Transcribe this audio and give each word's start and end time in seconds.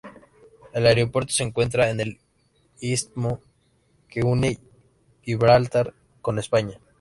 El 0.73 0.87
aeropuerto 0.87 1.31
se 1.31 1.43
encuentra 1.43 1.91
en 1.91 1.99
el 1.99 2.17
istmo 2.79 3.39
que 4.09 4.23
une 4.23 4.57
Gibraltar 5.21 5.93
con 6.23 6.39
España. 6.39 6.79